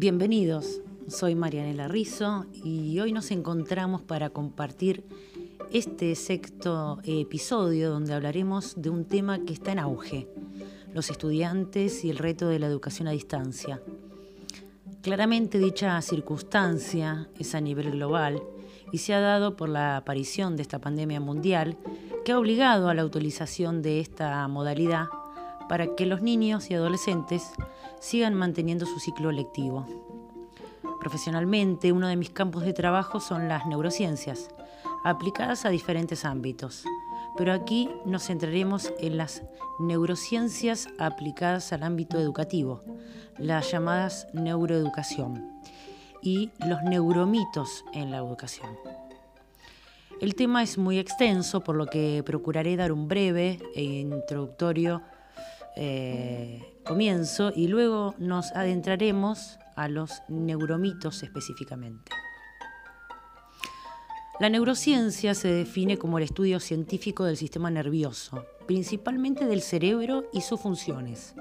Bienvenidos, 0.00 0.80
soy 1.08 1.34
Marianela 1.34 1.88
Rizzo 1.88 2.46
y 2.52 3.00
hoy 3.00 3.12
nos 3.12 3.32
encontramos 3.32 4.00
para 4.00 4.30
compartir 4.30 5.02
este 5.72 6.14
sexto 6.14 7.00
episodio 7.02 7.90
donde 7.90 8.14
hablaremos 8.14 8.80
de 8.80 8.90
un 8.90 9.06
tema 9.06 9.40
que 9.40 9.52
está 9.52 9.72
en 9.72 9.80
auge, 9.80 10.28
los 10.94 11.10
estudiantes 11.10 12.04
y 12.04 12.10
el 12.10 12.18
reto 12.18 12.46
de 12.46 12.60
la 12.60 12.68
educación 12.68 13.08
a 13.08 13.10
distancia. 13.10 13.82
Claramente 15.02 15.58
dicha 15.58 16.00
circunstancia 16.00 17.28
es 17.36 17.56
a 17.56 17.60
nivel 17.60 17.90
global 17.90 18.40
y 18.92 18.98
se 18.98 19.14
ha 19.14 19.20
dado 19.20 19.56
por 19.56 19.68
la 19.68 19.96
aparición 19.96 20.54
de 20.54 20.62
esta 20.62 20.78
pandemia 20.78 21.18
mundial 21.18 21.76
que 22.24 22.30
ha 22.30 22.38
obligado 22.38 22.88
a 22.88 22.94
la 22.94 23.04
utilización 23.04 23.82
de 23.82 23.98
esta 23.98 24.46
modalidad 24.46 25.08
para 25.68 25.96
que 25.96 26.06
los 26.06 26.22
niños 26.22 26.70
y 26.70 26.74
adolescentes 26.74 27.50
sigan 28.00 28.34
manteniendo 28.34 28.86
su 28.86 28.98
ciclo 29.00 29.32
lectivo. 29.32 29.86
Profesionalmente, 31.00 31.92
uno 31.92 32.08
de 32.08 32.16
mis 32.16 32.30
campos 32.30 32.64
de 32.64 32.72
trabajo 32.72 33.20
son 33.20 33.48
las 33.48 33.66
neurociencias, 33.66 34.48
aplicadas 35.04 35.64
a 35.64 35.70
diferentes 35.70 36.24
ámbitos, 36.24 36.84
pero 37.36 37.52
aquí 37.52 37.88
nos 38.04 38.24
centraremos 38.24 38.92
en 38.98 39.16
las 39.16 39.42
neurociencias 39.78 40.88
aplicadas 40.98 41.72
al 41.72 41.84
ámbito 41.84 42.18
educativo, 42.18 42.82
las 43.38 43.70
llamadas 43.70 44.26
neuroeducación, 44.32 45.58
y 46.20 46.50
los 46.66 46.82
neuromitos 46.82 47.84
en 47.92 48.10
la 48.10 48.18
educación. 48.18 48.76
El 50.20 50.34
tema 50.34 50.64
es 50.64 50.78
muy 50.78 50.98
extenso, 50.98 51.60
por 51.60 51.76
lo 51.76 51.86
que 51.86 52.24
procuraré 52.26 52.76
dar 52.76 52.90
un 52.90 53.06
breve 53.06 53.60
e 53.76 53.82
introductorio 53.82 55.00
eh, 55.80 56.60
comienzo 56.84 57.52
y 57.54 57.68
luego 57.68 58.16
nos 58.18 58.50
adentraremos 58.50 59.58
a 59.76 59.86
los 59.86 60.22
neuromitos 60.28 61.22
específicamente. 61.22 62.10
La 64.40 64.50
neurociencia 64.50 65.34
se 65.34 65.46
define 65.46 65.96
como 65.96 66.18
el 66.18 66.24
estudio 66.24 66.58
científico 66.58 67.24
del 67.24 67.36
sistema 67.36 67.70
nervioso, 67.70 68.44
principalmente 68.66 69.46
del 69.46 69.62
cerebro 69.62 70.24
y 70.32 70.40
sus 70.40 70.60
funciones. 70.60 71.36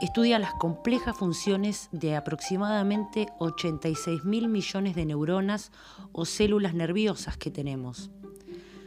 Estudia 0.00 0.38
las 0.38 0.54
complejas 0.54 1.16
funciones 1.18 1.90
de 1.92 2.16
aproximadamente 2.16 3.28
86 3.38 4.24
mil 4.24 4.48
millones 4.48 4.94
de 4.94 5.04
neuronas 5.04 5.72
o 6.12 6.24
células 6.24 6.72
nerviosas 6.72 7.36
que 7.36 7.50
tenemos, 7.50 8.10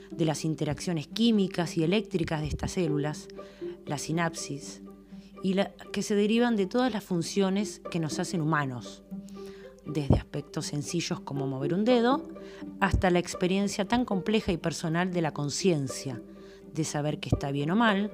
de 0.09 0.25
las 0.25 0.43
interacciones 0.43 1.07
químicas 1.07 1.77
y 1.77 1.83
eléctricas 1.83 2.41
de 2.41 2.47
estas 2.47 2.71
células, 2.71 3.27
la 3.89 3.97
sinapsis, 3.97 4.81
y 5.43 5.55
que 5.91 6.03
se 6.03 6.15
derivan 6.15 6.55
de 6.55 6.67
todas 6.67 6.93
las 6.93 7.03
funciones 7.03 7.81
que 7.91 7.99
nos 7.99 8.19
hacen 8.19 8.41
humanos, 8.41 9.03
desde 9.85 10.15
aspectos 10.15 10.67
sencillos 10.67 11.19
como 11.21 11.47
mover 11.47 11.73
un 11.73 11.83
dedo 11.83 12.29
hasta 12.79 13.09
la 13.09 13.19
experiencia 13.19 13.85
tan 13.85 14.05
compleja 14.05 14.51
y 14.51 14.57
personal 14.57 15.11
de 15.11 15.21
la 15.21 15.31
conciencia, 15.31 16.21
de 16.73 16.83
saber 16.83 17.19
que 17.19 17.29
está 17.29 17.51
bien 17.51 17.71
o 17.71 17.75
mal 17.75 18.11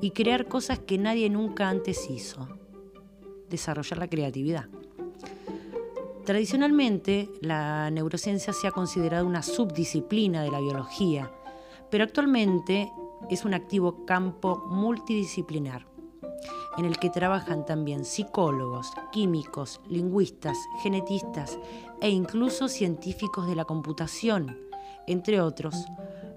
y 0.00 0.12
crear 0.12 0.46
cosas 0.46 0.78
que 0.78 0.96
nadie 0.96 1.28
nunca 1.28 1.68
antes 1.68 2.08
hizo, 2.08 2.48
desarrollar 3.50 3.98
la 3.98 4.08
creatividad. 4.08 4.68
Tradicionalmente, 6.24 7.28
la 7.40 7.90
neurociencia 7.90 8.52
se 8.52 8.66
ha 8.66 8.70
considerado 8.70 9.26
una 9.26 9.42
subdisciplina 9.42 10.42
de 10.42 10.50
la 10.50 10.60
biología, 10.60 11.30
pero 11.90 12.04
actualmente 12.04 12.90
es 13.30 13.44
un 13.44 13.54
activo 13.54 14.04
campo 14.04 14.64
multidisciplinar 14.68 15.86
en 16.76 16.84
el 16.84 16.98
que 16.98 17.10
trabajan 17.10 17.64
también 17.64 18.04
psicólogos, 18.04 18.92
químicos, 19.12 19.80
lingüistas, 19.88 20.58
genetistas 20.82 21.58
e 22.00 22.10
incluso 22.10 22.68
científicos 22.68 23.46
de 23.46 23.56
la 23.56 23.64
computación, 23.64 24.58
entre 25.06 25.40
otros, 25.40 25.86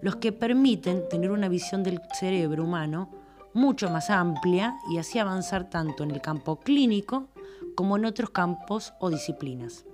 los 0.01 0.15
que 0.17 0.31
permiten 0.31 1.07
tener 1.09 1.31
una 1.31 1.49
visión 1.49 1.83
del 1.83 1.99
cerebro 2.17 2.63
humano 2.63 3.09
mucho 3.53 3.89
más 3.89 4.09
amplia 4.09 4.77
y 4.89 4.97
así 4.97 5.19
avanzar 5.19 5.69
tanto 5.69 6.03
en 6.03 6.11
el 6.11 6.21
campo 6.21 6.59
clínico 6.59 7.27
como 7.75 7.97
en 7.97 8.05
otros 8.05 8.29
campos 8.29 8.93
o 8.99 9.09
disciplinas. 9.09 9.85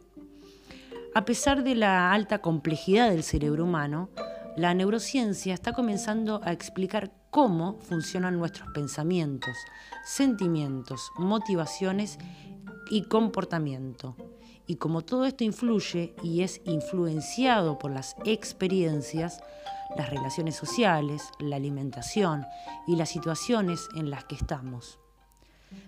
A 1.15 1.23
pesar 1.23 1.63
de 1.63 1.75
la 1.75 2.11
alta 2.11 2.39
complejidad 2.39 3.09
del 3.09 3.23
cerebro 3.23 3.63
humano, 3.63 4.09
la 4.55 4.73
neurociencia 4.73 5.53
está 5.53 5.73
comenzando 5.73 6.39
a 6.43 6.53
explicar 6.53 7.11
cómo 7.29 7.77
funcionan 7.81 8.37
nuestros 8.37 8.69
pensamientos, 8.73 9.57
sentimientos, 10.05 11.11
motivaciones 11.17 12.17
y 12.89 13.03
comportamiento. 13.03 14.15
Y 14.65 14.77
como 14.77 15.01
todo 15.01 15.25
esto 15.25 15.43
influye 15.43 16.15
y 16.23 16.41
es 16.41 16.61
influenciado 16.65 17.77
por 17.77 17.91
las 17.91 18.15
experiencias, 18.23 19.41
las 19.97 20.09
relaciones 20.09 20.55
sociales, 20.55 21.29
la 21.39 21.57
alimentación 21.57 22.45
y 22.87 22.95
las 22.95 23.09
situaciones 23.09 23.89
en 23.95 24.09
las 24.09 24.23
que 24.23 24.35
estamos. 24.35 24.99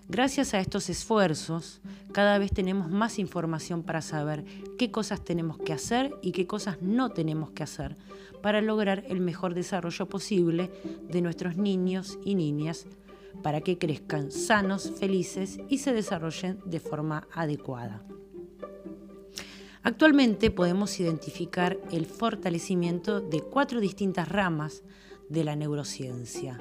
Gracias 0.08 0.54
a 0.54 0.60
estos 0.60 0.88
esfuerzos, 0.88 1.80
cada 2.12 2.38
vez 2.38 2.50
tenemos 2.50 2.90
más 2.90 3.18
información 3.18 3.82
para 3.82 4.00
saber 4.00 4.44
qué 4.78 4.90
cosas 4.90 5.22
tenemos 5.22 5.58
que 5.58 5.74
hacer 5.74 6.14
y 6.22 6.32
qué 6.32 6.46
cosas 6.46 6.80
no 6.80 7.10
tenemos 7.10 7.50
que 7.50 7.62
hacer 7.62 7.96
para 8.42 8.62
lograr 8.62 9.04
el 9.08 9.20
mejor 9.20 9.54
desarrollo 9.54 10.08
posible 10.08 10.70
de 11.10 11.20
nuestros 11.20 11.56
niños 11.56 12.18
y 12.24 12.34
niñas 12.34 12.86
para 13.42 13.60
que 13.60 13.78
crezcan 13.78 14.32
sanos, 14.32 14.92
felices 14.98 15.58
y 15.68 15.78
se 15.78 15.92
desarrollen 15.92 16.58
de 16.64 16.80
forma 16.80 17.28
adecuada. 17.32 18.02
Actualmente 19.82 20.50
podemos 20.50 20.98
identificar 21.00 21.78
el 21.92 22.06
fortalecimiento 22.06 23.20
de 23.20 23.40
cuatro 23.40 23.80
distintas 23.80 24.28
ramas 24.28 24.82
de 25.28 25.44
la 25.44 25.56
neurociencia. 25.56 26.58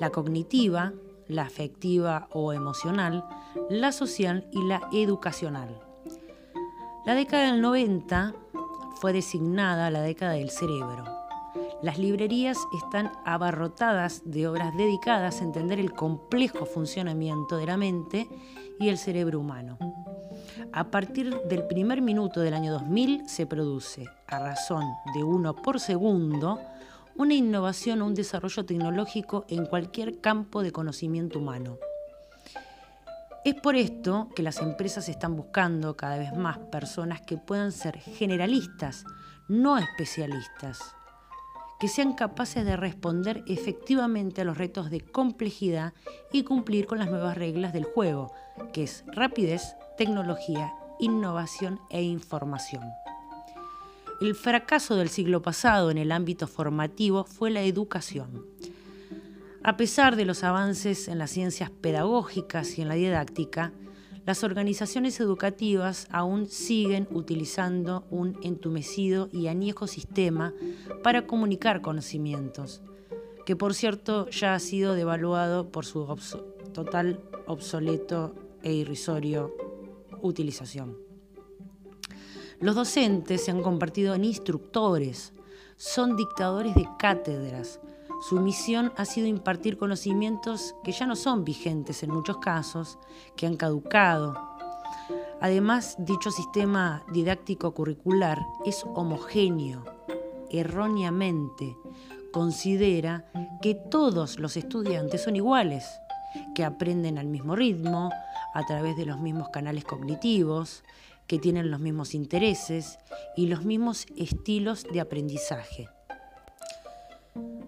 La 0.00 0.10
cognitiva, 0.10 0.92
la 1.30 1.42
afectiva 1.42 2.28
o 2.32 2.52
emocional, 2.52 3.24
la 3.68 3.92
social 3.92 4.48
y 4.52 4.62
la 4.64 4.80
educacional. 4.92 5.80
La 7.06 7.14
década 7.14 7.50
del 7.50 7.62
90 7.62 8.34
fue 9.00 9.12
designada 9.12 9.90
la 9.90 10.02
década 10.02 10.32
del 10.32 10.50
cerebro. 10.50 11.04
Las 11.82 11.98
librerías 11.98 12.58
están 12.76 13.10
abarrotadas 13.24 14.22
de 14.24 14.46
obras 14.46 14.76
dedicadas 14.76 15.40
a 15.40 15.44
entender 15.44 15.80
el 15.80 15.92
complejo 15.92 16.66
funcionamiento 16.66 17.56
de 17.56 17.66
la 17.66 17.78
mente 17.78 18.28
y 18.78 18.90
el 18.90 18.98
cerebro 18.98 19.40
humano. 19.40 19.78
A 20.72 20.90
partir 20.90 21.34
del 21.48 21.66
primer 21.66 22.02
minuto 22.02 22.40
del 22.40 22.54
año 22.54 22.72
2000 22.72 23.28
se 23.28 23.46
produce, 23.46 24.04
a 24.26 24.38
razón 24.38 24.84
de 25.14 25.24
uno 25.24 25.56
por 25.56 25.80
segundo, 25.80 26.60
una 27.20 27.34
innovación 27.34 28.00
o 28.00 28.06
un 28.06 28.14
desarrollo 28.14 28.64
tecnológico 28.64 29.44
en 29.50 29.66
cualquier 29.66 30.22
campo 30.22 30.62
de 30.62 30.72
conocimiento 30.72 31.38
humano. 31.38 31.76
Es 33.44 33.56
por 33.56 33.76
esto 33.76 34.30
que 34.34 34.42
las 34.42 34.62
empresas 34.62 35.06
están 35.10 35.36
buscando 35.36 35.98
cada 35.98 36.16
vez 36.16 36.32
más 36.34 36.56
personas 36.56 37.20
que 37.20 37.36
puedan 37.36 37.72
ser 37.72 37.98
generalistas, 37.98 39.04
no 39.48 39.76
especialistas, 39.76 40.80
que 41.78 41.88
sean 41.88 42.14
capaces 42.14 42.64
de 42.64 42.78
responder 42.78 43.44
efectivamente 43.46 44.40
a 44.40 44.44
los 44.46 44.56
retos 44.56 44.90
de 44.90 45.02
complejidad 45.02 45.92
y 46.32 46.44
cumplir 46.44 46.86
con 46.86 47.00
las 47.00 47.10
nuevas 47.10 47.36
reglas 47.36 47.74
del 47.74 47.84
juego, 47.84 48.32
que 48.72 48.84
es 48.84 49.04
rapidez, 49.08 49.76
tecnología, 49.98 50.72
innovación 50.98 51.80
e 51.90 52.00
información. 52.00 52.84
El 54.20 54.34
fracaso 54.34 54.96
del 54.96 55.08
siglo 55.08 55.40
pasado 55.40 55.90
en 55.90 55.96
el 55.96 56.12
ámbito 56.12 56.46
formativo 56.46 57.24
fue 57.24 57.50
la 57.50 57.62
educación. 57.62 58.44
A 59.62 59.78
pesar 59.78 60.14
de 60.14 60.26
los 60.26 60.44
avances 60.44 61.08
en 61.08 61.16
las 61.16 61.30
ciencias 61.30 61.70
pedagógicas 61.70 62.76
y 62.76 62.82
en 62.82 62.88
la 62.88 62.96
didáctica, 62.96 63.72
las 64.26 64.44
organizaciones 64.44 65.18
educativas 65.20 66.06
aún 66.10 66.46
siguen 66.48 67.08
utilizando 67.10 68.04
un 68.10 68.38
entumecido 68.42 69.30
y 69.32 69.46
añejo 69.46 69.86
sistema 69.86 70.52
para 71.02 71.26
comunicar 71.26 71.80
conocimientos, 71.80 72.82
que 73.46 73.56
por 73.56 73.72
cierto 73.72 74.28
ya 74.28 74.54
ha 74.54 74.58
sido 74.58 74.92
devaluado 74.92 75.72
por 75.72 75.86
su 75.86 76.06
total 76.74 77.20
obsoleto 77.46 78.34
e 78.62 78.74
irrisorio 78.74 79.56
utilización. 80.20 81.09
Los 82.60 82.74
docentes 82.74 83.44
se 83.44 83.50
han 83.50 83.62
convertido 83.62 84.14
en 84.14 84.24
instructores, 84.24 85.32
son 85.76 86.14
dictadores 86.14 86.74
de 86.74 86.86
cátedras. 86.98 87.80
Su 88.28 88.38
misión 88.38 88.92
ha 88.98 89.06
sido 89.06 89.26
impartir 89.26 89.78
conocimientos 89.78 90.74
que 90.84 90.92
ya 90.92 91.06
no 91.06 91.16
son 91.16 91.42
vigentes 91.42 92.02
en 92.02 92.10
muchos 92.10 92.36
casos, 92.36 92.98
que 93.34 93.46
han 93.46 93.56
caducado. 93.56 94.34
Además, 95.40 95.96
dicho 96.00 96.30
sistema 96.30 97.02
didáctico 97.10 97.72
curricular 97.72 98.38
es 98.66 98.84
homogéneo, 98.94 99.82
erróneamente 100.50 101.78
considera 102.30 103.24
que 103.62 103.74
todos 103.74 104.38
los 104.38 104.58
estudiantes 104.58 105.22
son 105.22 105.34
iguales 105.34 105.86
que 106.54 106.64
aprenden 106.64 107.16
al 107.16 107.26
mismo 107.26 107.56
ritmo, 107.56 108.10
a 108.52 108.66
través 108.66 108.96
de 108.96 109.06
los 109.06 109.18
mismos 109.18 109.48
canales 109.48 109.84
cognitivos, 109.84 110.82
que 111.30 111.38
tienen 111.38 111.70
los 111.70 111.78
mismos 111.78 112.16
intereses 112.16 112.98
y 113.36 113.46
los 113.46 113.64
mismos 113.64 114.06
estilos 114.16 114.82
de 114.92 115.00
aprendizaje. 115.00 115.88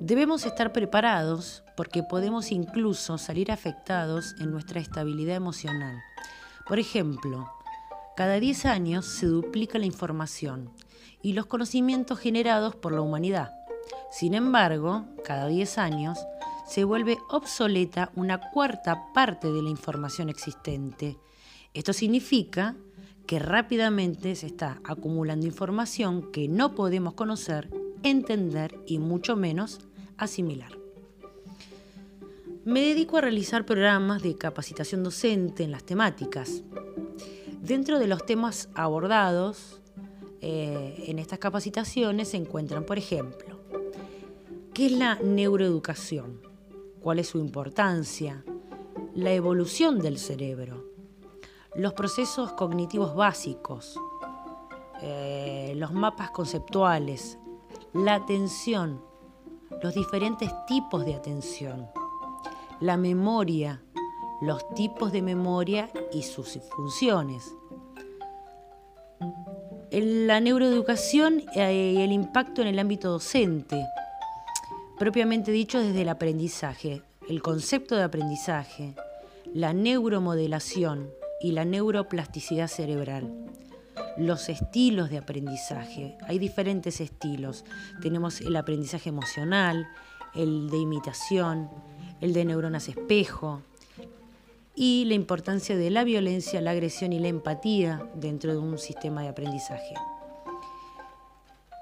Debemos 0.01 0.45
estar 0.47 0.73
preparados 0.73 1.63
porque 1.77 2.03
podemos 2.03 2.51
incluso 2.51 3.19
salir 3.19 3.53
afectados 3.53 4.35
en 4.41 4.51
nuestra 4.51 4.81
estabilidad 4.81 5.37
emocional. 5.37 6.03
Por 6.67 6.81
ejemplo, 6.81 7.53
cada 8.17 8.41
10 8.41 8.67
años 8.67 9.07
se 9.07 9.27
duplica 9.27 9.79
la 9.79 9.87
información 9.87 10.73
y 11.23 11.35
los 11.35 11.47
conocimientos 11.47 12.19
generados 12.19 12.75
por 12.75 12.91
la 12.91 13.01
humanidad. 13.01 13.55
Sin 14.11 14.35
embargo, 14.35 15.05
cada 15.25 15.47
10 15.47 15.79
años 15.79 16.19
se 16.67 16.83
vuelve 16.83 17.17
obsoleta 17.31 18.11
una 18.17 18.41
cuarta 18.51 19.13
parte 19.15 19.53
de 19.53 19.63
la 19.63 19.71
información 19.71 20.31
existente. 20.31 21.17
Esto 21.75 21.93
significa 21.93 22.75
que 23.33 23.39
rápidamente 23.39 24.35
se 24.37 24.45
está 24.45 24.83
acumulando 24.85 25.47
información 25.47 26.31
que 26.33 26.49
no 26.49 26.75
podemos 26.75 27.15
conocer, 27.15 27.71
entender 28.03 28.79
y 28.87 28.99
mucho 28.99 29.37
menos 29.37 29.81
asimilar. 30.19 30.79
Me 32.67 32.83
dedico 32.83 33.17
a 33.17 33.23
realizar 33.23 33.65
programas 33.65 34.23
de 34.23 34.37
capacitación 34.37 35.03
docente 35.03 35.65
en 35.65 35.71
las 35.71 35.83
temáticas. 35.83 36.63
Dentro 37.63 37.99
de 37.99 38.07
los 38.07 38.27
temas 38.27 38.69
abordados 38.75 39.81
eh, 40.43 41.03
en 41.07 41.19
estas 41.19 41.39
capacitaciones 41.39 42.29
se 42.29 42.37
encuentran, 42.37 42.85
por 42.85 42.99
ejemplo, 42.99 43.61
¿qué 44.75 44.85
es 44.85 44.93
la 44.93 45.15
neuroeducación? 45.15 46.43
¿Cuál 47.01 47.19
es 47.19 47.29
su 47.29 47.39
importancia? 47.39 48.45
La 49.15 49.33
evolución 49.33 50.01
del 50.01 50.19
cerebro, 50.19 50.92
los 51.75 51.95
procesos 51.95 52.53
cognitivos 52.53 53.15
básicos, 53.15 53.99
eh, 55.01 55.73
los 55.77 55.93
mapas 55.93 56.31
conceptuales, 56.31 57.39
la 57.95 58.15
atención, 58.15 59.03
los 59.83 59.95
diferentes 59.95 60.51
tipos 60.67 61.05
de 61.05 61.15
atención, 61.15 61.89
la 62.81 62.97
memoria, 62.97 63.83
los 64.43 64.69
tipos 64.75 65.13
de 65.13 65.23
memoria 65.23 65.91
y 66.13 66.23
sus 66.23 66.59
funciones. 66.77 67.55
La 69.91 70.41
neuroeducación 70.41 71.43
y 71.55 71.59
eh, 71.59 72.05
el 72.05 72.13
impacto 72.13 72.63
en 72.63 72.69
el 72.69 72.79
ámbito 72.79 73.11
docente, 73.11 73.87
propiamente 74.99 75.53
dicho 75.53 75.81
desde 75.81 76.03
el 76.03 76.09
aprendizaje, 76.09 77.03
el 77.29 77.43
concepto 77.43 77.97
de 77.97 78.03
aprendizaje, 78.03 78.95
la 79.55 79.73
neuromodelación 79.73 81.11
y 81.43 81.53
la 81.53 81.65
neuroplasticidad 81.65 82.69
cerebral 82.69 83.33
los 84.17 84.49
estilos 84.49 85.11
de 85.11 85.19
aprendizaje. 85.19 86.17
Hay 86.27 86.39
diferentes 86.39 87.01
estilos. 87.01 87.65
Tenemos 88.01 88.41
el 88.41 88.57
aprendizaje 88.57 89.09
emocional, 89.09 89.89
el 90.35 90.71
de 90.71 90.79
imitación, 90.79 91.71
el 92.21 92.33
de 92.33 92.45
neuronas 92.45 92.89
espejo 92.89 93.63
y 94.75 95.05
la 95.07 95.15
importancia 95.15 95.77
de 95.77 95.91
la 95.91 96.05
violencia, 96.05 96.61
la 96.61 96.71
agresión 96.71 97.13
y 97.13 97.19
la 97.19 97.29
empatía 97.29 98.09
dentro 98.15 98.53
de 98.53 98.59
un 98.59 98.79
sistema 98.79 99.23
de 99.23 99.29
aprendizaje. 99.29 99.95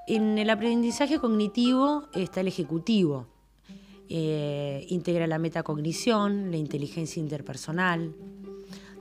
En 0.06 0.38
el 0.38 0.50
aprendizaje 0.50 1.18
cognitivo 1.18 2.08
está 2.14 2.40
el 2.40 2.48
ejecutivo. 2.48 3.26
Eh, 4.08 4.86
integra 4.88 5.28
la 5.28 5.38
metacognición, 5.38 6.50
la 6.50 6.56
inteligencia 6.56 7.20
interpersonal, 7.20 8.12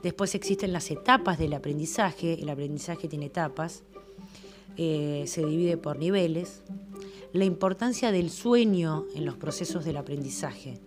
Después 0.02 0.34
existen 0.34 0.72
las 0.72 0.90
etapas 0.90 1.38
del 1.38 1.52
aprendizaje. 1.52 2.40
El 2.40 2.48
aprendizaje 2.48 3.08
tiene 3.08 3.26
etapas. 3.26 3.82
Eh, 4.76 5.24
se 5.26 5.44
divide 5.44 5.76
por 5.76 5.98
niveles. 5.98 6.62
La 7.32 7.44
importancia 7.44 8.10
del 8.10 8.30
sueño 8.30 9.04
en 9.14 9.26
los 9.26 9.36
procesos 9.36 9.84
del 9.84 9.98
aprendizaje. 9.98 10.80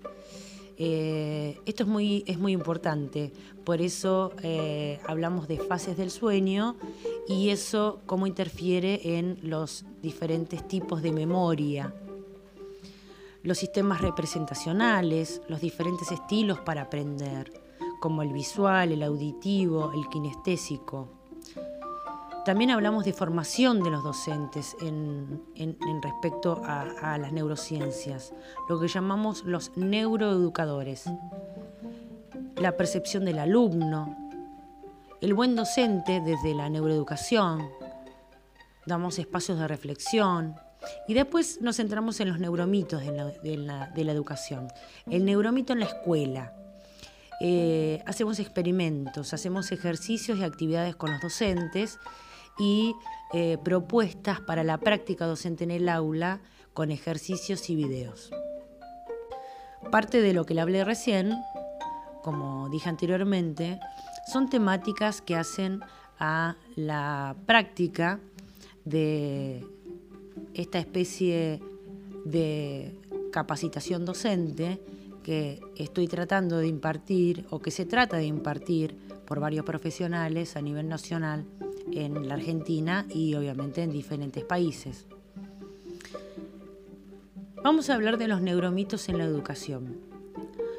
Eh, 0.78 1.60
esto 1.66 1.84
es 1.84 1.90
muy, 1.90 2.24
es 2.26 2.40
muy 2.40 2.52
importante, 2.52 3.32
por 3.64 3.80
eso 3.80 4.34
eh, 4.42 5.00
hablamos 5.06 5.48
de 5.48 5.60
fases 5.60 5.96
del 5.98 6.10
sueño 6.10 6.76
y 7.28 7.50
eso 7.50 8.02
cómo 8.08 8.26
interfiere 8.26 9.18
en 9.18 9.38
los 9.44 9.86
diferentes 10.02 10.68
tipos 10.68 11.04
de 11.04 11.12
memoria, 11.12 11.94
los 13.44 13.60
sistemas 13.60 14.02
representacionales, 14.02 15.44
los 15.48 15.62
diferentes 15.62 16.12
estilos 16.12 16.60
para 16.60 16.82
aprender 16.82 17.63
como 18.04 18.22
el 18.22 18.34
visual, 18.34 18.92
el 18.92 19.02
auditivo, 19.02 19.94
el 19.94 20.10
kinestésico. 20.10 21.08
También 22.44 22.72
hablamos 22.72 23.06
de 23.06 23.14
formación 23.14 23.82
de 23.82 23.92
los 23.92 24.04
docentes 24.04 24.76
en, 24.82 25.42
respecto 26.02 26.62
a, 26.66 27.18
las 27.18 27.32
neurociencias, 27.32 28.34
lo 28.68 28.78
que 28.78 28.90
llamamos 28.90 29.46
los 29.46 29.72
neuroeducadores, 29.78 31.06
la 32.58 32.76
percepción 32.76 33.24
del 33.24 33.40
alumno, 33.40 34.18
el 35.22 35.34
buen 35.34 35.56
docente 35.56 36.20
desde 36.20 36.54
la 36.54 36.68
neuroeducación, 36.68 37.70
damos 38.86 39.18
espacios 39.18 39.58
de 39.60 39.68
reflexión 39.70 40.58
y 41.08 41.14
después 41.14 41.62
nos 41.62 41.78
centramos 41.78 42.20
en 42.20 42.28
los 42.28 42.40
neuromitos 42.42 43.02
de 43.02 43.58
la 43.58 44.12
educación. 44.12 44.68
El 45.10 45.24
neuromito 45.24 45.72
en 45.72 45.80
la 45.80 45.86
escuela, 45.86 46.54
eh, 47.42 48.02
hacemos 48.06 48.40
experimentos, 48.40 49.34
hacemos 49.34 49.72
ejercicios 49.72 50.40
y 50.40 50.44
actividades 50.44 50.96
con 50.96 51.12
los 51.12 51.22
docentes 51.22 52.00
y 52.60 52.94
eh, 53.34 53.58
propuestas 53.64 54.40
para 54.42 54.64
la 54.64 54.78
práctica 54.78 55.26
docente 55.26 55.64
en 55.64 55.72
el 55.72 55.90
aula 55.90 56.42
con 56.74 56.92
ejercicios 56.92 57.70
y 57.70 57.76
videos. 57.76 58.32
Parte 59.92 60.22
de 60.22 60.34
lo 60.34 60.46
que 60.46 60.54
le 60.54 60.62
hablé 60.62 60.84
recién, 60.84 61.34
como 62.22 62.70
dije 62.70 62.90
anteriormente, 62.90 63.80
son 64.32 64.50
temáticas 64.50 65.22
que 65.22 65.36
hacen 65.36 65.82
a 66.20 66.56
la 66.76 67.36
práctica 67.46 68.20
de 68.86 69.66
esta 70.54 70.80
especie 70.80 71.62
de 72.26 72.98
capacitación 73.32 74.06
docente 74.06 74.80
que 75.24 75.62
estoy 75.78 76.08
tratando 76.08 76.58
de 76.58 76.68
impartir 76.68 77.46
o 77.50 77.60
que 77.60 77.72
se 77.72 77.86
trata 77.86 78.18
de 78.18 78.26
impartir 78.26 78.96
por 79.26 79.40
varios 79.40 79.66
profesionales 79.66 80.56
a 80.56 80.62
nivel 80.62 80.88
nacional 80.88 81.46
en 81.92 82.28
la 82.28 82.36
Argentina 82.36 83.06
y 83.10 83.34
obviamente 83.36 83.82
en 83.82 83.92
diferentes 83.92 84.44
países. 84.44 85.08
Vamos 87.64 87.90
a 87.90 87.96
hablar 87.96 88.18
de 88.18 88.28
los 88.28 88.42
neuromitos 88.42 89.08
en 89.08 89.18
la 89.18 89.24
educación. 89.24 89.98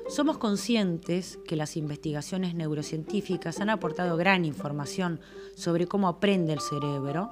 Somos 0.09 0.37
conscientes 0.37 1.39
que 1.49 1.57
las 1.57 1.79
investigaciones 1.79 2.55
neurocientíficas 2.55 3.61
han 3.61 3.71
aportado 3.71 4.19
gran 4.19 4.45
información 4.45 5.19
sobre 5.57 5.87
cómo 5.87 6.09
aprende 6.09 6.53
el 6.53 6.61
cerebro 6.61 7.31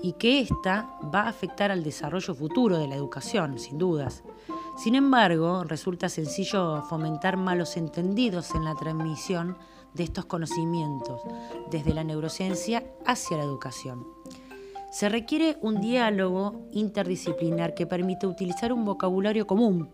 y 0.00 0.12
que 0.12 0.40
ésta 0.40 0.96
va 1.12 1.22
a 1.22 1.28
afectar 1.28 1.72
al 1.72 1.82
desarrollo 1.82 2.34
futuro 2.36 2.78
de 2.78 2.86
la 2.86 2.94
educación, 2.94 3.58
sin 3.58 3.78
dudas. 3.78 4.22
Sin 4.78 4.94
embargo, 4.94 5.64
resulta 5.64 6.08
sencillo 6.08 6.82
fomentar 6.82 7.36
malos 7.36 7.76
entendidos 7.76 8.54
en 8.54 8.64
la 8.64 8.76
transmisión 8.76 9.58
de 9.92 10.04
estos 10.04 10.26
conocimientos, 10.26 11.20
desde 11.68 11.92
la 11.92 12.04
neurociencia 12.04 12.84
hacia 13.04 13.38
la 13.38 13.42
educación. 13.42 14.06
Se 14.92 15.08
requiere 15.08 15.58
un 15.62 15.80
diálogo 15.80 16.68
interdisciplinar 16.70 17.74
que 17.74 17.88
permita 17.88 18.28
utilizar 18.28 18.72
un 18.72 18.84
vocabulario 18.84 19.48
común 19.48 19.90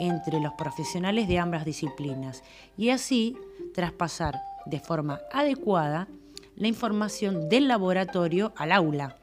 entre 0.00 0.38
los 0.38 0.52
profesionales 0.52 1.28
de 1.28 1.38
ambas 1.38 1.64
disciplinas 1.64 2.44
y 2.76 2.90
así 2.90 3.38
traspasar 3.74 4.38
de 4.66 4.80
forma 4.80 5.18
adecuada 5.32 6.08
la 6.56 6.68
información 6.68 7.48
del 7.48 7.68
laboratorio 7.68 8.52
al 8.54 8.72
aula. 8.72 9.16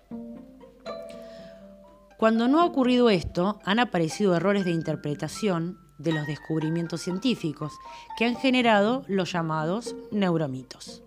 Cuando 2.24 2.48
no 2.48 2.62
ha 2.62 2.66
ocurrido 2.66 3.10
esto, 3.10 3.60
han 3.66 3.80
aparecido 3.80 4.34
errores 4.34 4.64
de 4.64 4.72
interpretación 4.72 5.78
de 5.98 6.14
los 6.14 6.26
descubrimientos 6.26 7.02
científicos 7.02 7.74
que 8.18 8.24
han 8.24 8.38
generado 8.38 9.04
los 9.10 9.34
llamados 9.34 9.94
neuromitos. 10.10 11.04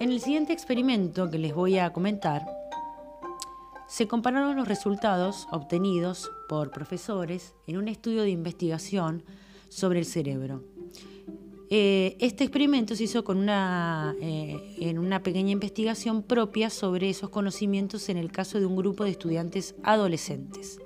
En 0.00 0.10
el 0.10 0.20
siguiente 0.20 0.52
experimento 0.52 1.30
que 1.30 1.38
les 1.38 1.54
voy 1.54 1.78
a 1.78 1.92
comentar, 1.92 2.44
se 3.86 4.08
compararon 4.08 4.56
los 4.56 4.66
resultados 4.66 5.46
obtenidos 5.52 6.32
por 6.48 6.72
profesores 6.72 7.54
en 7.68 7.76
un 7.76 7.86
estudio 7.86 8.22
de 8.22 8.30
investigación 8.30 9.22
sobre 9.68 10.00
el 10.00 10.04
cerebro. 10.04 10.64
Eh, 11.72 12.16
este 12.18 12.42
experimento 12.42 12.96
se 12.96 13.04
hizo 13.04 13.22
con 13.22 13.38
una, 13.38 14.16
eh, 14.20 14.74
en 14.80 14.98
una 14.98 15.22
pequeña 15.22 15.52
investigación 15.52 16.24
propia 16.24 16.68
sobre 16.68 17.08
esos 17.08 17.30
conocimientos 17.30 18.08
en 18.08 18.16
el 18.16 18.32
caso 18.32 18.58
de 18.58 18.66
un 18.66 18.74
grupo 18.74 19.04
de 19.04 19.10
estudiantes 19.10 19.76
adolescentes. 19.84 20.80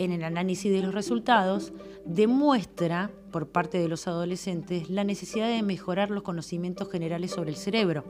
en 0.00 0.12
el 0.12 0.22
análisis 0.22 0.70
de 0.70 0.80
los 0.80 0.94
resultados, 0.94 1.72
demuestra 2.04 3.10
por 3.32 3.48
parte 3.48 3.78
de 3.78 3.88
los 3.88 4.06
adolescentes 4.06 4.88
la 4.88 5.02
necesidad 5.02 5.48
de 5.48 5.60
mejorar 5.64 6.10
los 6.10 6.22
conocimientos 6.22 6.88
generales 6.88 7.32
sobre 7.32 7.50
el 7.50 7.56
cerebro, 7.56 8.04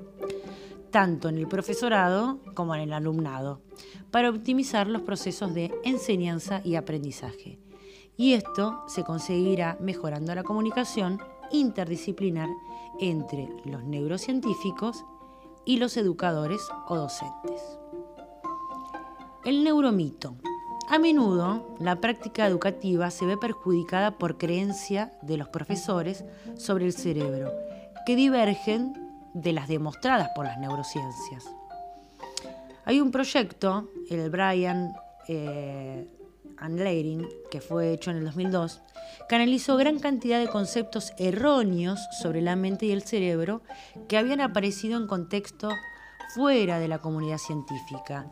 tanto 0.90 1.30
en 1.30 1.38
el 1.38 1.48
profesorado 1.48 2.40
como 2.52 2.74
en 2.74 2.82
el 2.82 2.92
alumnado, 2.92 3.62
para 4.10 4.28
optimizar 4.28 4.86
los 4.86 5.00
procesos 5.00 5.54
de 5.54 5.72
enseñanza 5.82 6.60
y 6.62 6.74
aprendizaje. 6.74 7.58
Y 8.18 8.34
esto 8.34 8.82
se 8.86 9.02
conseguirá 9.02 9.78
mejorando 9.80 10.34
la 10.34 10.42
comunicación 10.42 11.18
interdisciplinar 11.50 12.48
entre 12.98 13.48
los 13.64 13.84
neurocientíficos 13.84 15.04
y 15.64 15.76
los 15.76 15.96
educadores 15.96 16.60
o 16.88 16.96
docentes. 16.96 17.78
El 19.44 19.64
neuromito. 19.64 20.36
A 20.88 20.98
menudo 20.98 21.76
la 21.78 22.00
práctica 22.00 22.46
educativa 22.46 23.10
se 23.10 23.26
ve 23.26 23.36
perjudicada 23.36 24.12
por 24.18 24.38
creencia 24.38 25.12
de 25.22 25.36
los 25.36 25.48
profesores 25.48 26.24
sobre 26.56 26.86
el 26.86 26.94
cerebro, 26.94 27.52
que 28.06 28.16
divergen 28.16 28.94
de 29.34 29.52
las 29.52 29.68
demostradas 29.68 30.30
por 30.34 30.46
las 30.46 30.58
neurociencias. 30.58 31.44
Hay 32.86 33.00
un 33.00 33.10
proyecto, 33.10 33.90
el 34.08 34.30
Brian 34.30 34.94
eh, 35.28 36.08
and 36.60 36.78
que 37.50 37.60
fue 37.60 37.92
hecho 37.92 38.10
en 38.10 38.18
el 38.18 38.24
2002, 38.24 38.80
que 39.28 39.34
analizó 39.34 39.76
gran 39.76 39.98
cantidad 39.98 40.38
de 40.40 40.48
conceptos 40.48 41.12
erróneos 41.18 42.00
sobre 42.22 42.40
la 42.40 42.56
mente 42.56 42.86
y 42.86 42.92
el 42.92 43.02
cerebro 43.02 43.62
que 44.08 44.18
habían 44.18 44.40
aparecido 44.40 44.98
en 44.98 45.06
contexto 45.06 45.70
fuera 46.34 46.78
de 46.78 46.88
la 46.88 46.98
comunidad 46.98 47.38
científica. 47.38 48.30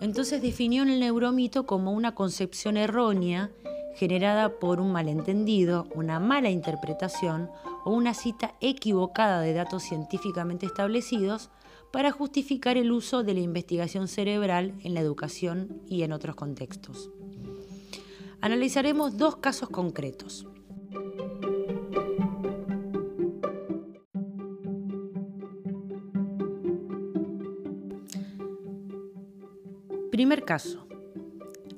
Entonces 0.00 0.42
definió 0.42 0.84
el 0.84 1.00
neuromito 1.00 1.66
como 1.66 1.92
una 1.92 2.14
concepción 2.14 2.76
errónea 2.76 3.50
generada 3.96 4.60
por 4.60 4.80
un 4.80 4.92
malentendido, 4.92 5.88
una 5.94 6.20
mala 6.20 6.50
interpretación 6.50 7.50
una 7.88 8.14
cita 8.14 8.54
equivocada 8.60 9.40
de 9.40 9.52
datos 9.52 9.82
científicamente 9.82 10.66
establecidos 10.66 11.50
para 11.92 12.10
justificar 12.10 12.76
el 12.76 12.92
uso 12.92 13.22
de 13.22 13.34
la 13.34 13.40
investigación 13.40 14.08
cerebral 14.08 14.74
en 14.82 14.94
la 14.94 15.00
educación 15.00 15.82
y 15.88 16.02
en 16.02 16.12
otros 16.12 16.36
contextos 16.36 17.10
analizaremos 18.40 19.16
dos 19.16 19.36
casos 19.36 19.68
concretos. 19.68 20.46
Primer 30.10 30.44
caso. 30.44 30.84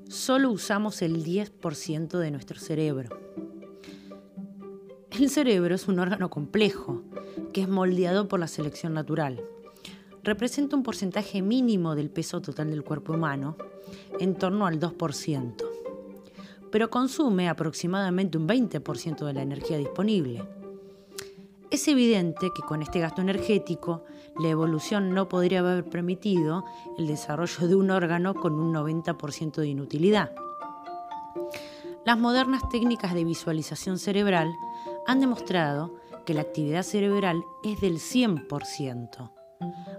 Solo 0.09 0.51
usamos 0.51 1.03
el 1.03 1.25
10% 1.25 2.19
de 2.19 2.31
nuestro 2.31 2.59
cerebro. 2.59 3.30
El 5.21 5.29
cerebro 5.29 5.75
es 5.75 5.87
un 5.87 5.99
órgano 5.99 6.31
complejo 6.31 7.03
que 7.53 7.61
es 7.61 7.69
moldeado 7.69 8.27
por 8.27 8.41
la 8.41 8.49
selección 8.49 8.95
natural. 8.95 9.45
Representa 10.25 10.77
un 10.77 10.83
porcentaje 10.83 11.43
mínimo 11.43 11.95
del 11.95 12.09
peso 12.09 12.41
total 12.41 12.71
del 12.71 12.83
cuerpo 12.83 13.13
humano, 13.13 13.57
en 14.19 14.35
torno 14.35 14.67
al 14.67 14.81
2% 14.81 15.71
pero 16.71 16.89
consume 16.89 17.49
aproximadamente 17.49 18.39
un 18.39 18.47
20% 18.49 19.27
de 19.27 19.33
la 19.33 19.43
energía 19.43 19.77
disponible. 19.77 20.43
Es 21.71 21.87
evidente 21.89 22.51
que 22.55 22.63
con 22.63 22.81
este 22.81 23.01
gasto 23.01 23.21
energético 23.21 24.05
la 24.39 24.49
evolución 24.49 25.11
no 25.11 25.29
podría 25.29 25.59
haber 25.59 25.85
permitido 25.85 26.65
el 26.97 27.09
desarrollo 27.09 27.69
de 27.69 27.75
un 27.75 27.91
órgano 27.91 28.35
con 28.35 28.55
un 28.55 28.73
90% 28.73 29.57
de 29.57 29.69
inutilidad. 29.69 30.33
Las 32.07 32.19
modernas 32.19 32.63
técnicas 32.71 33.15
de 33.15 33.25
visualización 33.25 33.99
cerebral 33.99 34.53
han 35.11 35.19
demostrado 35.19 35.97
que 36.25 36.35
la 36.35 36.43
actividad 36.43 36.85
cerebral 36.85 37.43
es 37.65 37.81
del 37.81 37.97
100%, 37.97 39.33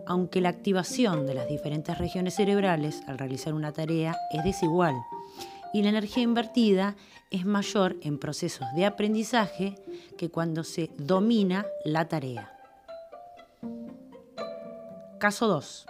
aunque 0.07 0.39
la 0.39 0.47
activación 0.47 1.25
de 1.25 1.33
las 1.33 1.49
diferentes 1.49 1.97
regiones 1.97 2.35
cerebrales 2.35 3.03
al 3.07 3.17
realizar 3.17 3.53
una 3.53 3.73
tarea 3.73 4.15
es 4.31 4.41
desigual 4.45 4.95
y 5.73 5.83
la 5.83 5.89
energía 5.89 6.23
invertida 6.23 6.95
es 7.29 7.45
mayor 7.45 7.97
en 8.01 8.19
procesos 8.19 8.67
de 8.73 8.85
aprendizaje 8.85 9.75
que 10.17 10.29
cuando 10.29 10.63
se 10.63 10.91
domina 10.97 11.65
la 11.83 12.07
tarea. 12.07 12.57
Caso 15.19 15.47
2. 15.47 15.85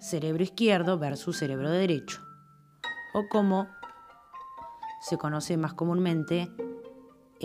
Cerebro 0.00 0.42
izquierdo 0.42 0.98
versus 0.98 1.36
cerebro 1.36 1.70
derecho. 1.70 2.22
O 3.12 3.28
como 3.30 3.68
se 5.02 5.18
conoce 5.18 5.58
más 5.58 5.74
comúnmente, 5.74 6.50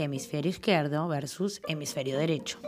hemisferio 0.03 0.49
izquierdo 0.49 1.07
versus 1.07 1.61
hemisferio 1.67 2.17
derecho. 2.17 2.59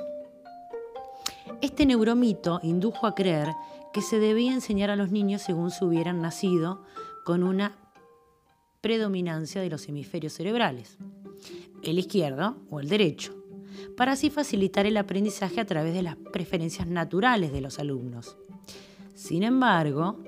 Este 1.61 1.85
neuromito 1.85 2.59
indujo 2.63 3.07
a 3.07 3.15
creer 3.15 3.49
que 3.93 4.01
se 4.01 4.19
debía 4.19 4.53
enseñar 4.53 4.89
a 4.89 4.95
los 4.95 5.11
niños 5.11 5.41
según 5.41 5.71
se 5.71 5.83
hubieran 5.83 6.21
nacido 6.21 6.83
con 7.25 7.43
una 7.43 7.75
predominancia 8.81 9.61
de 9.61 9.69
los 9.69 9.87
hemisferios 9.89 10.33
cerebrales, 10.33 10.97
el 11.83 11.99
izquierdo 11.99 12.57
o 12.69 12.79
el 12.79 12.87
derecho, 12.87 13.35
para 13.97 14.13
así 14.13 14.29
facilitar 14.29 14.85
el 14.85 14.97
aprendizaje 14.97 15.59
a 15.59 15.65
través 15.65 15.93
de 15.93 16.03
las 16.03 16.15
preferencias 16.15 16.87
naturales 16.87 17.51
de 17.51 17.61
los 17.61 17.79
alumnos. 17.79 18.37
Sin 19.15 19.43
embargo, 19.43 20.23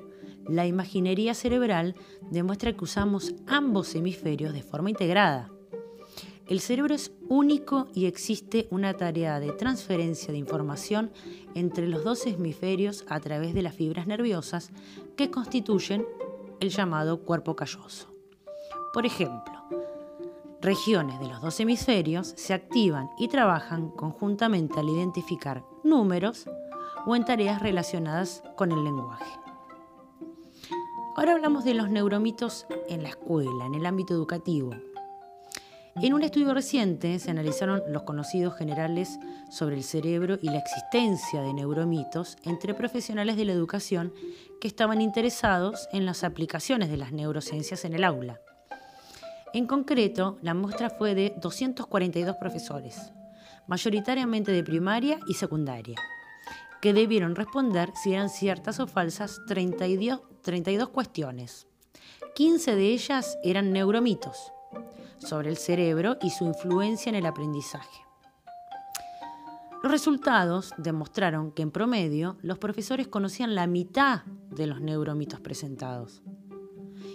la 0.48 0.66
imaginería 0.66 1.34
cerebral 1.34 1.96
demuestra 2.30 2.74
que 2.74 2.84
usamos 2.84 3.34
ambos 3.48 3.96
hemisferios 3.96 4.54
de 4.54 4.64
forma 4.64 4.90
integrada. 4.90 5.50
El 6.52 6.60
cerebro 6.60 6.94
es 6.94 7.14
único 7.30 7.88
y 7.94 8.08
existe 8.08 8.68
una 8.72 8.94
tarea 8.94 9.40
de 9.40 9.54
transferencia 9.54 10.34
de 10.34 10.38
información 10.38 11.10
entre 11.56 11.88
los 11.88 12.04
dos 12.04 12.28
hemisferios 12.28 13.06
a 13.08 13.22
través 13.22 13.54
de 13.54 13.62
las 13.62 13.74
fibras 13.74 14.06
nerviosas 14.06 14.72
que 15.16 15.32
constituyen 15.32 16.06
el 16.60 16.70
llamado 16.70 17.22
cuerpo 17.22 17.56
calloso. 17.56 18.14
Por 18.94 19.06
ejemplo, 19.06 19.64
regiones 20.60 21.22
de 21.22 21.30
los 21.30 21.42
dos 21.42 21.58
hemisferios 21.62 22.34
se 22.36 22.54
activan 22.54 23.10
y 23.18 23.30
trabajan 23.30 23.90
conjuntamente 23.90 24.78
al 24.78 24.90
identificar 24.90 25.64
números 25.86 26.48
o 27.06 27.16
en 27.16 27.24
tareas 27.24 27.62
relacionadas 27.62 28.44
con 28.58 28.74
el 28.74 28.84
lenguaje. 28.84 29.40
Ahora 31.16 31.32
hablamos 31.32 31.64
de 31.64 31.76
los 31.76 31.90
neuromitos 31.90 32.66
en 32.90 33.04
la 33.04 33.10
escuela, 33.10 33.68
en 33.68 33.76
el 33.76 33.86
ámbito 33.86 34.14
educativo. 34.14 34.72
En 35.98 36.14
un 36.14 36.24
estudio 36.24 36.54
reciente 36.54 37.20
se 37.20 37.32
analizaron 37.32 37.84
los 37.90 38.04
conocidos 38.04 38.56
generales 38.56 39.20
sobre 39.50 39.76
el 39.76 39.84
cerebro 39.84 40.40
y 40.42 40.46
la 40.46 40.58
existencia 40.58 41.42
de 41.42 41.54
neuromitos 41.54 42.38
entre 42.44 42.74
profesionales 42.74 43.36
de 43.36 43.44
la 43.44 43.52
educación 43.52 44.14
que 44.62 44.70
estaban 44.70 45.02
interesados 45.02 45.90
en 45.92 46.06
las 46.06 46.24
aplicaciones 46.24 46.90
de 46.90 46.96
las 46.96 47.12
neurociencias 47.12 47.84
en 47.84 47.94
el 47.94 48.06
aula. 48.06 48.40
En 49.54 49.68
concreto, 49.68 50.38
la 50.42 50.54
muestra 50.54 50.90
fue 50.90 51.14
de 51.14 51.36
242 51.42 52.38
profesores, 52.38 53.12
mayoritariamente 53.68 54.54
de 54.54 54.64
primaria 54.64 55.20
y 55.28 55.34
secundaria, 55.34 55.98
que 56.82 56.94
debieron 56.94 57.36
responder 57.36 57.92
si 58.02 58.14
eran 58.14 58.30
ciertas 58.30 58.80
o 58.80 58.88
falsas 58.88 59.42
32, 59.46 60.22
32 60.42 60.88
cuestiones. 60.88 61.68
15 62.34 62.76
de 62.76 62.88
ellas 62.88 63.38
eran 63.44 63.74
neuromitos 63.74 64.54
sobre 65.22 65.50
el 65.50 65.58
cerebro 65.58 66.18
y 66.22 66.30
su 66.30 66.46
influencia 66.46 67.10
en 67.10 67.16
el 67.16 67.26
aprendizaje. 67.26 68.02
Los 69.84 69.92
resultados 69.92 70.74
demostraron 70.78 71.52
que 71.52 71.64
en 71.64 71.72
promedio 71.72 72.38
los 72.42 72.60
profesores 72.60 73.08
conocían 73.08 73.56
la 73.56 73.66
mitad 73.66 74.24
de 74.50 74.68
los 74.68 74.80
neuromitos 74.80 75.40
presentados 75.40 76.22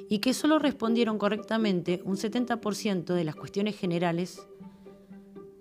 y 0.09 0.19
que 0.19 0.35
solo 0.35 0.59
respondieron 0.59 1.19
correctamente 1.19 2.03
un 2.05 2.17
70% 2.17 3.15
de 3.15 3.25
las 3.25 3.37
cuestiones 3.37 3.77
generales 3.77 4.47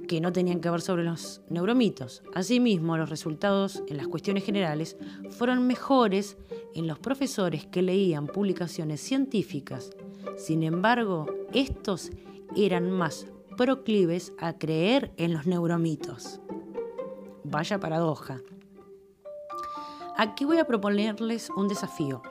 que 0.08 0.22
no 0.22 0.32
tenían 0.32 0.62
que 0.62 0.70
ver 0.70 0.82
sobre 0.82 1.04
los 1.04 1.42
neuromitos. 1.50 2.24
Asimismo, 2.34 2.98
los 2.98 3.10
resultados 3.10 3.84
en 3.88 3.98
las 3.98 4.08
cuestiones 4.08 4.44
generales 4.44 4.98
fueron 5.32 5.66
mejores 5.68 6.38
en 6.74 6.88
los 6.88 7.00
profesores 7.00 7.66
que 7.66 7.82
leían 7.82 8.28
publicaciones 8.28 9.02
científicas. 9.02 9.92
Sin 10.38 10.64
embargo, 10.64 11.28
estos 11.54 12.12
eran 12.56 12.92
más 12.92 13.28
proclives 13.58 14.34
a 14.40 14.54
creer 14.54 15.12
en 15.18 15.34
los 15.34 15.46
neuromitos. 15.46 16.40
Vaya 17.44 17.80
paradoja. 17.80 18.42
Aquí 20.18 20.46
voy 20.46 20.60
a 20.60 20.66
proponerles 20.66 21.50
un 21.50 21.68
desafío. 21.68 22.22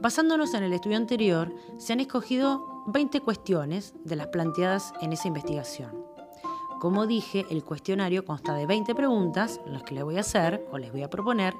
Basándonos 0.00 0.54
en 0.54 0.62
el 0.62 0.72
estudio 0.72 0.96
anterior, 0.96 1.52
se 1.78 1.92
han 1.92 2.00
escogido 2.00 2.84
20 2.86 3.20
cuestiones 3.20 3.94
de 4.04 4.16
las 4.16 4.28
planteadas 4.28 4.92
en 5.00 5.12
esa 5.12 5.28
investigación. 5.28 5.90
Como 6.78 7.06
dije, 7.06 7.44
el 7.50 7.62
cuestionario 7.64 8.24
consta 8.24 8.54
de 8.54 8.66
20 8.66 8.94
preguntas, 8.94 9.60
las 9.66 9.82
que 9.82 9.94
les 9.94 10.04
voy 10.04 10.16
a 10.16 10.20
hacer 10.20 10.66
o 10.70 10.78
les 10.78 10.90
voy 10.92 11.02
a 11.02 11.10
proponer, 11.10 11.54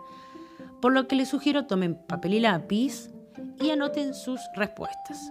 por 0.80 0.92
lo 0.92 1.06
que 1.06 1.16
les 1.16 1.28
sugiero 1.28 1.66
tomen 1.66 1.94
papel 2.06 2.35
y 2.35 2.40
lápiz 2.40 3.11
y 3.61 3.70
anoten 3.70 4.14
sus 4.14 4.40
respuestas. 4.54 5.30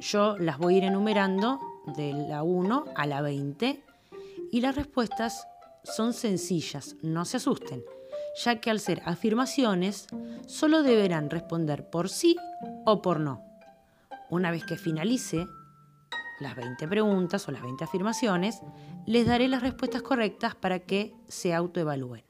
yo 0.00 0.36
las 0.38 0.58
voy 0.58 0.74
a 0.74 0.78
ir 0.78 0.84
enumerando 0.84 1.60
de 1.86 2.12
la 2.12 2.42
1 2.42 2.84
a 2.94 3.06
la 3.06 3.22
20 3.22 3.82
y 4.50 4.60
las 4.60 4.76
respuestas 4.76 5.48
son 5.84 6.12
sencillas, 6.12 6.96
no 7.02 7.24
se 7.24 7.38
asusten, 7.38 7.84
ya 8.44 8.60
que 8.60 8.70
al 8.70 8.80
ser 8.80 9.02
afirmaciones 9.04 10.06
solo 10.46 10.82
deberán 10.82 11.30
responder 11.30 11.88
por 11.88 12.08
sí 12.08 12.36
o 12.84 13.02
por 13.02 13.20
no. 13.20 13.44
Una 14.30 14.50
vez 14.50 14.64
que 14.64 14.76
finalice 14.76 15.46
las 16.40 16.56
20 16.56 16.88
preguntas 16.88 17.46
o 17.48 17.52
las 17.52 17.62
20 17.62 17.84
afirmaciones, 17.84 18.60
les 19.06 19.26
daré 19.26 19.48
las 19.48 19.62
respuestas 19.62 20.02
correctas 20.02 20.54
para 20.54 20.80
que 20.80 21.14
se 21.28 21.54
autoevalúen. 21.54 22.24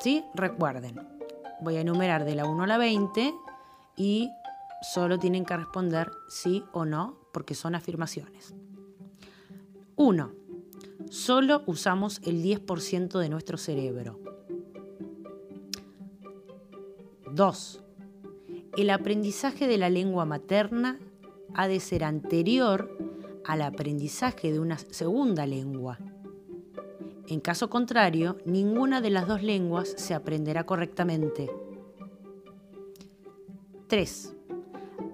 ¿Sí? 0.00 0.24
Recuerden, 0.34 1.06
voy 1.60 1.76
a 1.76 1.82
enumerar 1.82 2.24
de 2.24 2.34
la 2.34 2.46
1 2.46 2.62
a 2.62 2.66
la 2.66 2.78
20 2.78 3.34
y 3.96 4.30
solo 4.80 5.18
tienen 5.18 5.44
que 5.44 5.56
responder 5.56 6.10
sí 6.28 6.64
o 6.72 6.86
no 6.86 7.19
porque 7.32 7.54
son 7.54 7.74
afirmaciones. 7.74 8.54
1. 9.96 10.32
Solo 11.10 11.62
usamos 11.66 12.20
el 12.24 12.42
10% 12.42 13.18
de 13.18 13.28
nuestro 13.28 13.58
cerebro. 13.58 14.18
2. 17.32 17.80
El 18.76 18.90
aprendizaje 18.90 19.66
de 19.66 19.78
la 19.78 19.90
lengua 19.90 20.24
materna 20.24 20.98
ha 21.54 21.68
de 21.68 21.80
ser 21.80 22.04
anterior 22.04 22.96
al 23.44 23.62
aprendizaje 23.62 24.52
de 24.52 24.60
una 24.60 24.78
segunda 24.78 25.46
lengua. 25.46 25.98
En 27.26 27.40
caso 27.40 27.70
contrario, 27.70 28.38
ninguna 28.44 29.00
de 29.00 29.10
las 29.10 29.28
dos 29.28 29.42
lenguas 29.42 29.94
se 29.96 30.14
aprenderá 30.14 30.64
correctamente. 30.64 31.50
3. 33.86 34.34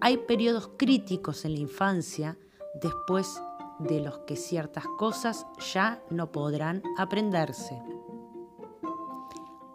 Hay 0.01 0.19
periodos 0.19 0.71
críticos 0.77 1.45
en 1.45 1.53
la 1.55 1.61
infancia 1.61 2.37
después 2.81 3.41
de 3.79 4.01
los 4.01 4.19
que 4.21 4.37
ciertas 4.37 4.85
cosas 4.99 5.47
ya 5.73 6.03
no 6.11 6.33
podrán 6.33 6.83
aprenderse. 6.99 7.83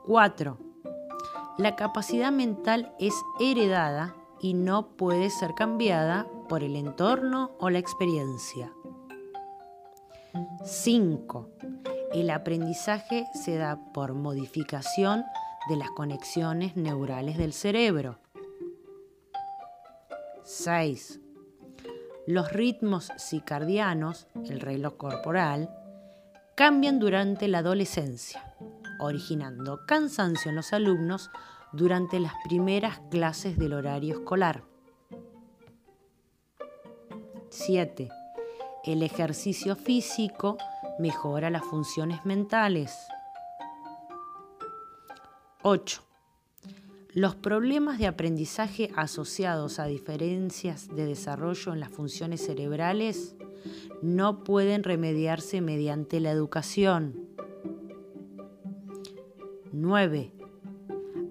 4. 0.06 0.58
La 1.58 1.76
capacidad 1.76 2.32
mental 2.32 2.94
es 3.00 3.14
heredada 3.40 4.16
y 4.40 4.54
no 4.54 4.96
puede 4.96 5.30
ser 5.30 5.54
cambiada 5.54 6.28
por 6.50 6.64
el 6.64 6.76
entorno 6.76 7.52
o 7.60 7.70
la 7.70 7.80
experiencia. 7.80 8.74
5. 10.64 11.50
El 12.14 12.30
aprendizaje 12.30 13.26
se 13.34 13.58
da 13.58 13.80
por 13.94 14.14
modificación 14.14 15.24
de 15.70 15.76
las 15.76 15.92
conexiones 15.92 16.76
neurales 16.76 17.38
del 17.38 17.54
cerebro. 17.54 18.18
6. 20.52 21.22
Los 22.28 22.52
ritmos 22.52 23.10
circadianos, 23.18 24.28
el 24.50 24.60
reloj 24.60 24.98
corporal, 24.98 25.74
cambian 26.56 27.00
durante 27.00 27.48
la 27.48 27.60
adolescencia, 27.60 28.54
originando 29.00 29.80
cansancio 29.88 30.50
en 30.50 30.58
los 30.58 30.74
alumnos 30.74 31.30
durante 31.72 32.20
las 32.20 32.34
primeras 32.44 33.00
clases 33.10 33.58
del 33.58 33.72
horario 33.72 34.20
escolar. 34.20 34.66
7. 37.50 38.10
El 38.84 39.04
ejercicio 39.04 39.78
físico 39.78 40.58
mejora 41.00 41.50
las 41.50 41.64
funciones 41.64 42.26
mentales. 42.26 43.08
8. 45.64 46.11
Los 47.14 47.36
problemas 47.36 48.00
de 48.00 48.08
aprendizaje 48.08 48.90
asociados 48.96 49.80
a 49.80 49.86
diferencias 49.86 50.88
de 50.88 51.06
desarrollo 51.06 51.74
en 51.74 51.82
las 51.82 51.90
funciones 51.90 52.46
cerebrales 52.46 53.36
no 54.02 54.46
pueden 54.46 54.84
remediarse 54.84 55.60
mediante 55.60 56.22
la 56.22 56.32
educación. 56.32 57.28
9. 59.74 60.32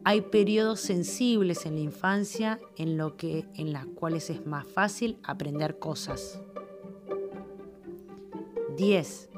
Hay 0.04 0.20
periodos 0.20 0.80
sensibles 0.80 1.64
en 1.64 1.76
la 1.76 1.80
infancia 1.80 2.58
en, 2.76 2.98
lo 2.98 3.16
que, 3.16 3.46
en 3.54 3.72
las 3.72 3.86
cuales 3.86 4.28
es 4.28 4.44
más 4.44 4.66
fácil 4.66 5.18
aprender 5.22 5.78
cosas. 5.78 6.42
10. 8.76 9.30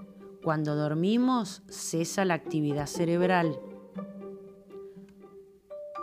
Cuando 0.42 0.74
dormimos 0.74 1.62
cesa 1.68 2.24
la 2.24 2.34
actividad 2.34 2.86
cerebral. 2.86 3.60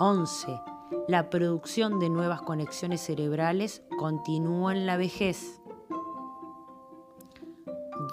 11. 0.01 0.62
La 1.09 1.29
producción 1.29 1.99
de 1.99 2.09
nuevas 2.09 2.41
conexiones 2.41 3.01
cerebrales 3.01 3.83
continúa 3.97 4.71
en 4.71 4.85
la 4.85 4.95
vejez. 4.95 5.62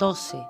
12. 0.01 0.45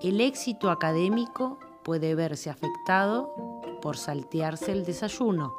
El 0.00 0.20
éxito 0.20 0.70
académico 0.70 1.58
puede 1.82 2.14
verse 2.14 2.50
afectado 2.50 3.34
por 3.82 3.96
saltearse 3.96 4.70
el 4.70 4.84
desayuno. 4.84 5.52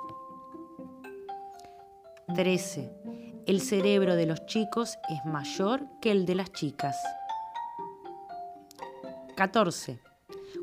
13. 2.34 2.94
El 3.48 3.60
cerebro 3.60 4.16
de 4.16 4.28
los 4.28 4.46
chicos 4.46 4.98
es 5.10 5.26
mayor 5.26 5.88
que 6.02 6.12
el 6.12 6.26
de 6.26 6.36
las 6.36 6.54
chicas. 6.54 6.96
14. 9.36 10.00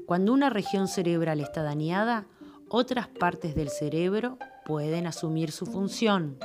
Cuando 0.06 0.32
una 0.32 0.48
región 0.48 0.88
cerebral 0.88 1.40
está 1.40 1.62
dañada, 1.62 2.24
otras 2.68 3.08
partes 3.08 3.54
del 3.54 3.70
cerebro 3.70 4.38
pueden 4.64 5.06
asumir 5.06 5.52
su 5.52 5.66
función. 5.66 6.38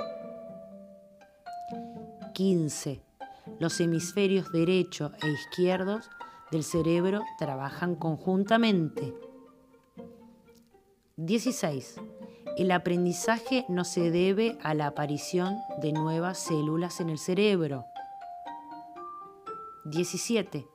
15. 2.33 3.01
Los 3.59 3.79
hemisferios 3.79 4.51
derecho 4.51 5.11
e 5.21 5.29
izquierdos 5.29 6.09
del 6.51 6.63
cerebro 6.63 7.21
trabajan 7.37 7.95
conjuntamente. 7.95 9.13
16. 11.17 11.95
El 12.57 12.71
aprendizaje 12.71 13.65
no 13.67 13.83
se 13.83 14.11
debe 14.11 14.57
a 14.61 14.73
la 14.73 14.87
aparición 14.87 15.57
de 15.81 15.91
nuevas 15.91 16.39
células 16.39 16.99
en 17.01 17.09
el 17.09 17.17
cerebro. 17.17 17.85
17. 19.85 20.67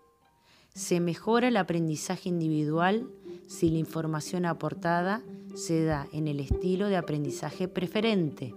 Se 0.75 1.01
mejora 1.01 1.49
el 1.49 1.57
aprendizaje 1.57 2.29
individual 2.29 3.09
si 3.49 3.71
la 3.71 3.79
información 3.79 4.45
aportada 4.45 5.23
se 5.59 5.85
da 5.85 6.07
en 6.13 6.29
el 6.29 6.39
estilo 6.39 6.87
de 6.87 6.97
aprendizaje 6.97 7.67
preferente. 7.67 8.55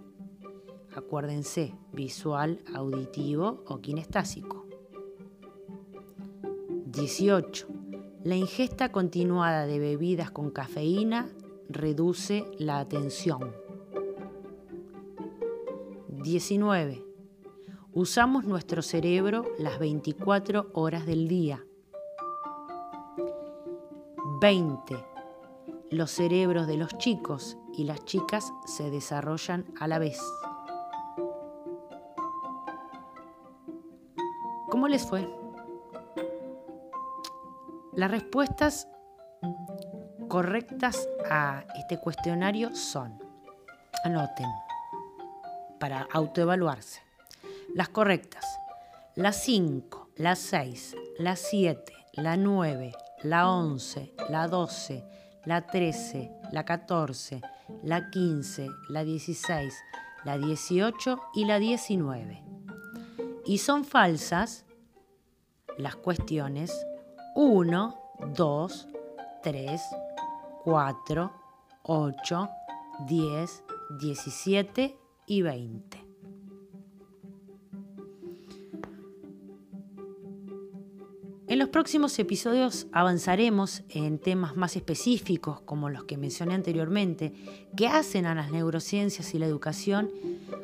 Acuérdense, 0.96 1.74
visual, 1.92 2.60
auditivo 2.76 3.64
o 3.68 3.82
kinestásico. 3.82 4.68
18. 6.86 7.68
La 8.24 8.36
ingesta 8.36 8.92
continuada 8.92 9.66
de 9.66 9.80
bebidas 9.80 10.30
con 10.30 10.52
cafeína 10.52 11.28
reduce 11.70 12.46
la 12.60 12.80
atención. 12.80 13.56
19. 16.10 17.04
Usamos 17.94 18.46
nuestro 18.46 18.84
cerebro 18.84 19.46
las 19.58 19.80
24 19.80 20.70
horas 20.74 21.08
del 21.08 21.28
día. 21.28 21.66
20. 24.40 25.11
Los 25.92 26.12
cerebros 26.12 26.68
de 26.68 26.78
los 26.78 26.98
chicos 26.98 27.58
y 27.74 27.84
las 27.84 28.06
chicas 28.06 28.54
se 28.66 28.90
desarrollan 28.90 29.66
a 29.78 29.90
la 29.90 30.00
vez. 30.00 30.22
¿Cómo 34.70 34.88
les 34.88 35.06
fue? 35.06 35.30
Las 37.92 38.10
respuestas 38.10 38.88
correctas 40.30 41.10
a 41.30 41.66
este 41.76 42.00
cuestionario 42.00 42.74
son, 42.74 43.22
anoten, 44.06 44.48
para 45.78 46.08
autoevaluarse, 46.14 47.02
las 47.76 47.90
correctas, 47.90 48.46
la 49.16 49.34
5, 49.34 50.12
la 50.16 50.38
6, 50.38 50.96
la 51.20 51.36
7, 51.36 51.94
la 52.14 52.38
9, 52.38 52.94
la 53.24 53.52
11, 53.52 54.14
la 54.30 54.48
12, 54.48 55.04
la 55.46 55.66
13, 55.68 56.32
la 56.52 56.66
14, 56.66 57.42
la 57.84 58.10
15, 58.10 58.70
la 58.90 59.04
16, 59.04 59.74
la 60.24 60.38
18 60.38 61.22
y 61.34 61.46
la 61.46 61.60
19. 61.60 62.44
Y 63.46 63.58
son 63.58 63.84
falsas 63.84 64.66
las 65.78 65.96
cuestiones 65.96 66.86
1, 67.36 67.96
2, 68.36 68.88
3, 69.42 69.82
4, 70.64 71.32
8, 71.84 72.50
10, 73.08 73.64
17 74.00 74.98
y 75.26 75.42
20. 75.42 76.11
Próximos 81.72 82.20
episodios 82.20 82.88
avanzaremos 82.92 83.84
en 83.90 84.20
temas 84.20 84.56
más 84.56 84.76
específicos 84.76 85.62
como 85.62 85.90
los 85.90 86.04
que 86.04 86.18
mencioné 86.18 86.54
anteriormente, 86.54 87.34
que 87.76 87.88
hacen 87.88 88.26
a 88.26 88.36
las 88.36 88.52
neurociencias 88.52 89.34
y 89.34 89.40
la 89.40 89.46
educación, 89.48 90.12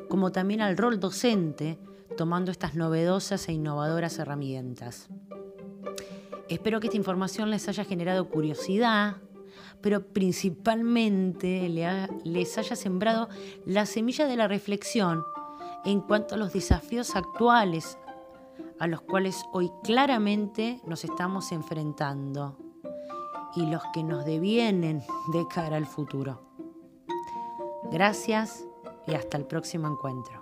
como 0.08 0.30
también 0.30 0.60
al 0.60 0.76
rol 0.76 1.00
docente, 1.00 1.78
tomando 2.16 2.50
estas 2.50 2.74
novedosas 2.74 3.48
e 3.48 3.52
innovadoras 3.52 4.18
herramientas. 4.18 5.08
Espero 6.48 6.80
que 6.80 6.88
esta 6.88 6.96
información 6.96 7.50
les 7.50 7.68
haya 7.68 7.84
generado 7.84 8.28
curiosidad, 8.28 9.16
pero 9.80 10.06
principalmente 10.06 11.68
les 12.24 12.58
haya 12.58 12.76
sembrado 12.76 13.28
la 13.64 13.86
semilla 13.86 14.26
de 14.26 14.36
la 14.36 14.48
reflexión 14.48 15.24
en 15.84 16.00
cuanto 16.00 16.34
a 16.34 16.38
los 16.38 16.52
desafíos 16.52 17.16
actuales 17.16 17.98
a 18.78 18.86
los 18.86 19.02
cuales 19.02 19.44
hoy 19.52 19.70
claramente 19.82 20.80
nos 20.86 21.04
estamos 21.04 21.52
enfrentando 21.52 22.56
y 23.56 23.66
los 23.66 23.82
que 23.92 24.04
nos 24.04 24.24
devienen 24.24 25.02
de 25.32 25.46
cara 25.48 25.76
al 25.76 25.86
futuro. 25.86 26.42
Gracias 27.90 28.64
y 29.06 29.14
hasta 29.14 29.36
el 29.36 29.46
próximo 29.46 29.88
encuentro. 29.88 30.37